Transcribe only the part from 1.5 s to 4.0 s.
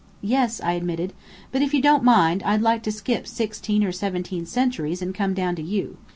"But if you don't mind, I'd like to skip sixteen or